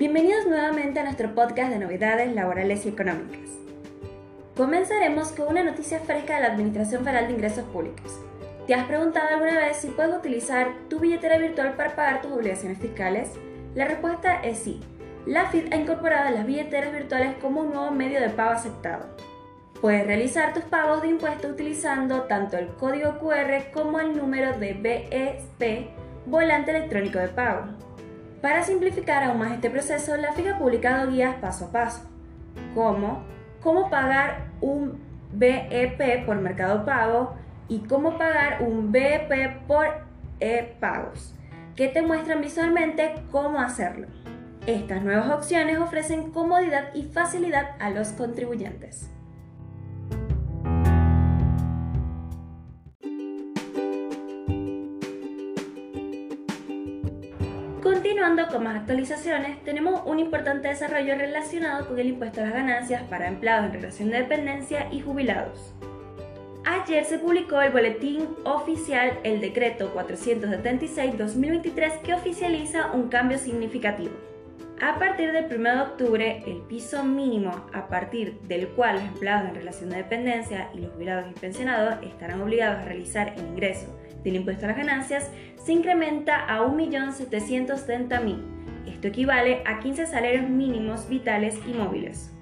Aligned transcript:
Bienvenidos 0.00 0.46
nuevamente 0.46 0.98
a 0.98 1.04
nuestro 1.04 1.34
podcast 1.34 1.70
de 1.70 1.78
novedades 1.78 2.34
laborales 2.34 2.86
y 2.86 2.88
económicas. 2.88 3.50
Comenzaremos 4.56 5.30
con 5.32 5.48
una 5.48 5.62
noticia 5.62 6.00
fresca 6.00 6.36
de 6.36 6.40
la 6.40 6.54
Administración 6.54 7.04
Federal 7.04 7.26
de 7.26 7.34
Ingresos 7.34 7.64
Públicos. 7.64 8.18
¿Te 8.66 8.72
has 8.72 8.86
preguntado 8.86 9.28
alguna 9.28 9.58
vez 9.58 9.76
si 9.76 9.88
puedes 9.88 10.16
utilizar 10.16 10.68
tu 10.88 11.00
billetera 11.00 11.36
virtual 11.36 11.74
para 11.74 11.94
pagar 11.94 12.22
tus 12.22 12.32
obligaciones 12.32 12.78
fiscales? 12.78 13.28
La 13.74 13.84
respuesta 13.84 14.40
es 14.40 14.60
sí. 14.60 14.80
La 15.26 15.50
FIT 15.50 15.70
ha 15.70 15.76
incorporado 15.76 16.30
las 16.30 16.46
billeteras 16.46 16.94
virtuales 16.94 17.34
como 17.38 17.60
un 17.60 17.74
nuevo 17.74 17.90
medio 17.90 18.22
de 18.22 18.30
pago 18.30 18.52
aceptado. 18.52 19.04
Puedes 19.82 20.06
realizar 20.06 20.54
tus 20.54 20.64
pagos 20.64 21.02
de 21.02 21.08
impuestos 21.08 21.50
utilizando 21.50 22.22
tanto 22.22 22.56
el 22.56 22.68
código 22.68 23.18
QR 23.18 23.70
como 23.70 24.00
el 24.00 24.16
número 24.16 24.58
de 24.58 24.72
BEP, 24.72 25.90
volante 26.24 26.70
electrónico 26.70 27.18
de 27.18 27.28
pago. 27.28 27.89
Para 28.40 28.62
simplificar 28.62 29.22
aún 29.22 29.38
más 29.38 29.52
este 29.52 29.68
proceso, 29.68 30.16
la 30.16 30.32
FIG 30.32 30.48
ha 30.48 30.58
publicado 30.58 31.10
guías 31.10 31.36
paso 31.36 31.66
a 31.66 31.72
paso, 31.72 32.08
como 32.74 33.22
cómo 33.60 33.90
pagar 33.90 34.48
un 34.62 34.98
BEP 35.32 36.24
por 36.24 36.36
Mercado 36.36 36.86
Pago 36.86 37.34
y 37.68 37.80
cómo 37.80 38.16
pagar 38.16 38.62
un 38.62 38.92
BEP 38.92 39.66
por 39.66 39.86
e-pagos, 40.40 41.34
que 41.76 41.88
te 41.88 42.00
muestran 42.00 42.40
visualmente 42.40 43.14
cómo 43.30 43.60
hacerlo. 43.60 44.06
Estas 44.66 45.02
nuevas 45.02 45.30
opciones 45.30 45.78
ofrecen 45.78 46.32
comodidad 46.32 46.94
y 46.94 47.04
facilidad 47.04 47.76
a 47.78 47.90
los 47.90 48.08
contribuyentes. 48.08 49.10
Continuando 58.00 58.48
con 58.48 58.64
más 58.64 58.76
actualizaciones, 58.76 59.62
tenemos 59.62 60.00
un 60.06 60.18
importante 60.18 60.68
desarrollo 60.68 61.16
relacionado 61.16 61.86
con 61.86 61.98
el 61.98 62.08
impuesto 62.08 62.40
a 62.40 62.44
las 62.44 62.54
ganancias 62.54 63.02
para 63.10 63.28
empleados 63.28 63.66
en 63.66 63.74
relación 63.74 64.10
de 64.10 64.22
dependencia 64.22 64.88
y 64.90 65.02
jubilados. 65.02 65.74
Ayer 66.64 67.04
se 67.04 67.18
publicó 67.18 67.60
el 67.60 67.72
boletín 67.72 68.26
oficial 68.44 69.18
el 69.22 69.42
decreto 69.42 69.92
476-2023 69.94 72.00
que 72.00 72.14
oficializa 72.14 72.90
un 72.92 73.10
cambio 73.10 73.36
significativo. 73.36 74.29
A 74.82 74.98
partir 74.98 75.30
del 75.32 75.44
1 75.54 75.74
de 75.74 75.80
octubre, 75.82 76.42
el 76.46 76.62
piso 76.62 77.04
mínimo 77.04 77.66
a 77.74 77.88
partir 77.88 78.40
del 78.48 78.66
cual 78.68 78.94
los 78.94 79.04
empleados 79.04 79.50
en 79.50 79.54
relación 79.54 79.90
de 79.90 79.98
dependencia 79.98 80.70
y 80.72 80.78
los 80.78 80.92
jubilados 80.92 81.30
y 81.30 81.38
pensionados 81.38 81.96
estarán 82.02 82.40
obligados 82.40 82.78
a 82.78 82.84
realizar 82.86 83.34
el 83.36 83.44
ingreso 83.44 83.94
del 84.24 84.36
impuesto 84.36 84.64
a 84.64 84.68
las 84.68 84.78
ganancias 84.78 85.30
se 85.62 85.72
incrementa 85.72 86.46
a 86.46 86.62
1.770.000. 86.62 88.40
Esto 88.86 89.08
equivale 89.08 89.62
a 89.66 89.80
15 89.80 90.06
salarios 90.06 90.48
mínimos 90.48 91.10
vitales 91.10 91.58
y 91.66 91.74
móviles. 91.74 92.34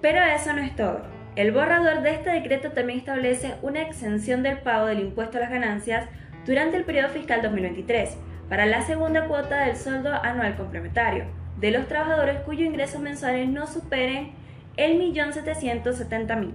Pero 0.00 0.22
eso 0.22 0.54
no 0.54 0.62
es 0.62 0.74
todo. 0.74 1.02
El 1.36 1.52
borrador 1.52 2.00
de 2.00 2.12
este 2.12 2.30
decreto 2.30 2.72
también 2.72 3.00
establece 3.00 3.56
una 3.60 3.82
exención 3.82 4.42
del 4.42 4.56
pago 4.56 4.86
del 4.86 5.00
impuesto 5.00 5.36
a 5.36 5.42
las 5.42 5.50
ganancias 5.50 6.08
durante 6.46 6.78
el 6.78 6.84
periodo 6.84 7.10
fiscal 7.10 7.42
2023 7.42 8.16
para 8.48 8.64
la 8.64 8.80
segunda 8.80 9.26
cuota 9.26 9.66
del 9.66 9.76
sueldo 9.76 10.14
anual 10.14 10.56
complementario 10.56 11.43
de 11.60 11.70
los 11.70 11.88
trabajadores 11.88 12.40
cuyos 12.40 12.66
ingresos 12.66 13.00
mensuales 13.00 13.48
no 13.48 13.66
superen 13.66 14.32
el 14.76 15.00
1.770.000. 15.00 16.52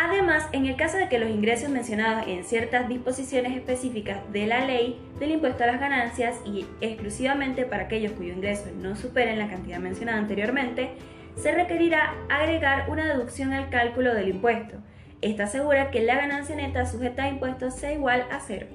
Además, 0.00 0.46
en 0.52 0.66
el 0.66 0.76
caso 0.76 0.96
de 0.96 1.08
que 1.08 1.18
los 1.18 1.28
ingresos 1.28 1.70
mencionados 1.70 2.28
en 2.28 2.44
ciertas 2.44 2.88
disposiciones 2.88 3.56
específicas 3.56 4.18
de 4.32 4.46
la 4.46 4.64
ley 4.64 4.96
del 5.18 5.32
impuesto 5.32 5.64
a 5.64 5.66
las 5.66 5.80
ganancias 5.80 6.36
y 6.44 6.66
exclusivamente 6.80 7.64
para 7.64 7.84
aquellos 7.84 8.12
cuyos 8.12 8.36
ingresos 8.36 8.72
no 8.74 8.94
superen 8.94 9.40
la 9.40 9.48
cantidad 9.48 9.80
mencionada 9.80 10.18
anteriormente, 10.18 10.90
se 11.34 11.50
requerirá 11.50 12.14
agregar 12.28 12.88
una 12.88 13.06
deducción 13.06 13.52
al 13.52 13.70
cálculo 13.70 14.14
del 14.14 14.28
impuesto. 14.28 14.76
Esta 15.20 15.44
asegura 15.44 15.90
que 15.90 16.02
la 16.02 16.14
ganancia 16.14 16.54
neta 16.54 16.86
sujeta 16.86 17.24
a 17.24 17.28
impuestos 17.28 17.74
sea 17.74 17.92
igual 17.92 18.24
a 18.30 18.38
cero. 18.38 18.68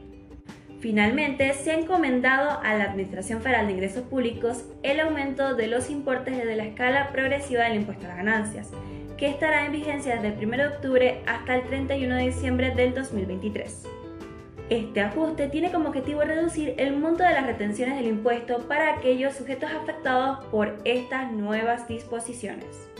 Finalmente, 0.83 1.53
se 1.53 1.71
ha 1.71 1.79
encomendado 1.79 2.59
a 2.61 2.73
la 2.73 2.83
Administración 2.83 3.41
Federal 3.41 3.67
de 3.67 3.71
Ingresos 3.71 4.03
Públicos 4.03 4.65
el 4.83 4.99
aumento 4.99 5.55
de 5.55 5.67
los 5.67 5.89
importes 5.89 6.35
desde 6.35 6.57
la 6.57 6.65
escala 6.65 7.09
progresiva 7.13 7.63
del 7.63 7.75
impuesto 7.75 8.03
a 8.03 8.09
las 8.09 8.17
ganancias, 8.17 8.69
que 9.15 9.29
estará 9.29 9.65
en 9.65 9.71
vigencia 9.71 10.17
desde 10.17 10.37
el 10.37 10.45
1 10.45 10.57
de 10.57 10.67
octubre 10.67 11.21
hasta 11.25 11.55
el 11.55 11.63
31 11.63 12.15
de 12.15 12.23
diciembre 12.23 12.71
del 12.71 12.93
2023. 12.93 13.85
Este 14.69 14.99
ajuste 14.99 15.47
tiene 15.47 15.71
como 15.71 15.87
objetivo 15.87 16.23
reducir 16.23 16.75
el 16.77 16.97
monto 16.97 17.23
de 17.23 17.31
las 17.31 17.45
retenciones 17.45 17.95
del 17.95 18.07
impuesto 18.07 18.67
para 18.67 18.95
aquellos 18.95 19.35
sujetos 19.35 19.71
afectados 19.71 20.43
por 20.47 20.75
estas 20.83 21.31
nuevas 21.31 21.87
disposiciones. 21.87 22.92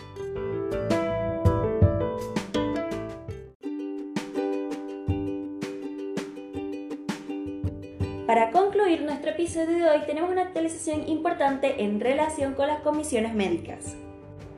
Para 8.27 8.51
concluir 8.51 9.01
nuestro 9.01 9.31
episodio 9.31 9.75
de 9.75 9.89
hoy 9.89 9.99
tenemos 10.05 10.31
una 10.31 10.43
actualización 10.43 11.09
importante 11.09 11.83
en 11.83 11.99
relación 11.99 12.53
con 12.53 12.67
las 12.67 12.79
comisiones 12.79 13.33
médicas. 13.33 13.97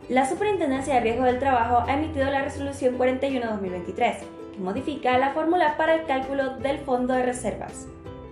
La 0.07 0.29
Superintendencia 0.29 0.93
de 0.93 0.99
Riesgo 0.99 1.23
del 1.23 1.39
Trabajo 1.39 1.83
ha 1.87 1.93
emitido 1.95 2.29
la 2.29 2.43
resolución 2.43 2.95
41-2023, 2.99 4.17
que 4.53 4.59
modifica 4.59 5.17
la 5.17 5.31
fórmula 5.31 5.77
para 5.77 5.95
el 5.95 6.05
cálculo 6.05 6.57
del 6.57 6.77
fondo 6.77 7.15
de 7.15 7.25
reservas. 7.25 7.87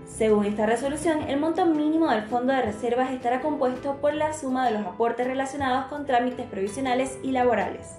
Según 0.05 0.45
esta 0.45 0.67
resolución, 0.67 1.23
el 1.23 1.39
monto 1.39 1.65
mínimo 1.65 2.11
del 2.11 2.25
fondo 2.25 2.53
de 2.53 2.61
reservas 2.61 3.09
estará 3.09 3.41
compuesto 3.41 3.95
por 3.95 4.13
la 4.13 4.33
suma 4.33 4.67
de 4.67 4.77
los 4.77 4.85
aportes 4.85 5.25
relacionados 5.25 5.85
con 5.85 6.05
trámites 6.05 6.45
provisionales 6.45 7.17
y 7.23 7.31
laborales. 7.31 7.95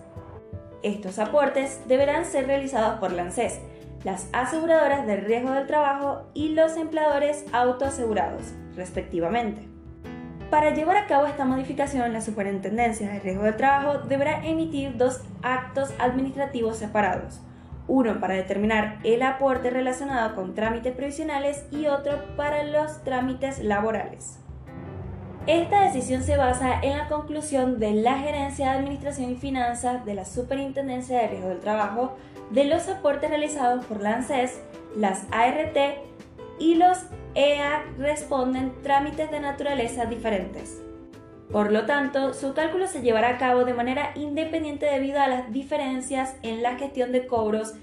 Estos 0.84 1.18
aportes 1.18 1.80
deberán 1.88 2.26
ser 2.26 2.46
realizados 2.46 3.00
por 3.00 3.10
la 3.10 3.24
las 4.04 4.28
aseguradoras 4.32 5.06
de 5.06 5.16
riesgo 5.16 5.50
del 5.53 5.66
trabajo 5.66 6.31
y 6.34 6.50
los 6.50 6.76
empleadores 6.76 7.47
autoasegurados, 7.53 8.53
respectivamente. 8.76 9.66
Para 10.50 10.75
llevar 10.75 10.97
a 10.97 11.06
cabo 11.06 11.26
esta 11.26 11.47
modificación, 11.47 12.12
la 12.12 12.20
Superintendencia 12.20 13.09
de 13.09 13.19
Riesgo 13.19 13.44
del 13.44 13.56
Trabajo 13.56 14.06
deberá 14.06 14.47
emitir 14.47 14.97
dos 14.97 15.22
actos 15.43 15.93
administrativos 15.98 16.76
separados, 16.76 17.41
uno 17.88 18.20
para 18.20 18.34
determinar 18.34 18.98
el 19.04 19.22
aporte 19.22 19.70
relacionado 19.70 20.34
con 20.34 20.54
trámites 20.54 20.94
provisionales 20.94 21.64
y 21.70 21.87
otro 21.87 22.37
para 22.37 22.62
los 22.62 23.03
trámites 23.03 23.59
laborales. 23.59 24.44
Esta 25.47 25.82
decisión 25.82 26.22
se 26.22 26.38
basa 26.38 26.81
en 26.81 26.97
la 26.97 27.06
conclusión 27.06 27.78
de 27.78 27.93
la 27.93 28.19
Gerencia 28.19 28.71
de 28.71 28.78
Administración 28.78 29.31
y 29.31 29.37
Finanzas 29.37 30.06
de 30.06 30.15
la 30.15 30.25
Superintendencia 30.25 31.19
de 31.19 31.28
Riesgo 31.28 31.49
del 31.50 31.60
Trabajo 31.60 32.16
de 32.50 32.65
los 32.65 32.88
aportes 32.88 33.28
realizados 33.28 33.84
por 33.84 34.00
la 34.00 34.25
las 34.97 35.27
ART 35.31 35.77
y 36.59 36.77
los 36.77 36.99
EA 37.34 37.84
responden 37.99 38.72
trámites 38.82 39.31
de 39.31 39.41
naturaleza 39.41 40.06
diferentes. 40.06 40.81
Por 41.53 41.72
lo 41.72 41.84
tanto, 41.84 42.32
su 42.32 42.55
cálculo 42.55 42.87
se 42.87 43.03
llevará 43.03 43.28
a 43.28 43.38
cabo 43.38 43.66
de 43.66 43.75
manera 43.75 44.12
independiente 44.15 44.87
debido 44.87 45.21
a 45.21 45.28
las 45.28 45.53
diferencias 45.53 46.37
en 46.43 46.62
la 46.62 46.76
gestión 46.76 47.12
de 47.12 47.26
cobros 47.26 47.75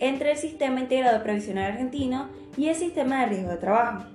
entre 0.00 0.32
el 0.32 0.36
Sistema 0.36 0.80
Integrado 0.80 1.22
Previsional 1.22 1.72
Argentino 1.72 2.28
y 2.56 2.70
el 2.70 2.74
Sistema 2.74 3.20
de 3.20 3.26
Riesgo 3.26 3.50
de 3.50 3.56
Trabajo. 3.58 4.13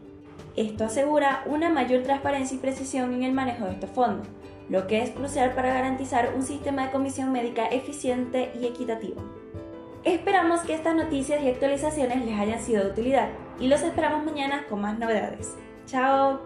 Esto 0.59 0.83
asegura 0.83 1.41
una 1.45 1.69
mayor 1.69 2.03
transparencia 2.03 2.57
y 2.57 2.59
precisión 2.59 3.13
en 3.13 3.23
el 3.23 3.31
manejo 3.31 3.63
de 3.63 3.71
estos 3.71 3.91
fondos, 3.91 4.27
lo 4.67 4.87
que 4.87 5.01
es 5.01 5.11
crucial 5.11 5.53
para 5.53 5.73
garantizar 5.73 6.33
un 6.35 6.43
sistema 6.43 6.83
de 6.83 6.91
comisión 6.91 7.31
médica 7.31 7.67
eficiente 7.67 8.51
y 8.59 8.65
equitativo. 8.65 9.21
Esperamos 10.03 10.59
que 10.63 10.73
estas 10.73 10.97
noticias 10.97 11.41
y 11.41 11.47
actualizaciones 11.47 12.25
les 12.25 12.37
hayan 12.37 12.61
sido 12.61 12.83
de 12.83 12.91
utilidad 12.91 13.29
y 13.57 13.69
los 13.69 13.81
esperamos 13.83 14.25
mañana 14.25 14.65
con 14.67 14.81
más 14.81 14.99
novedades. 14.99 15.55
¡Chao! 15.85 16.41